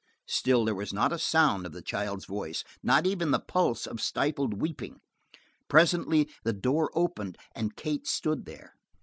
Still 0.25 0.65
there 0.65 0.73
was 0.73 0.91
not 0.91 1.13
a 1.13 1.19
sound 1.19 1.63
of 1.67 1.73
the 1.73 1.81
child's 1.83 2.25
voice, 2.25 2.63
not 2.81 3.05
even 3.05 3.29
the 3.29 3.37
pulse 3.39 3.85
of 3.85 4.01
stifled 4.01 4.59
weeping. 4.59 4.99
Presently 5.67 6.27
the 6.43 6.53
door 6.53 6.89
opened 6.95 7.37
and 7.53 7.75
Kate 7.75 8.07
stood 8.07 8.45
there. 8.45 8.73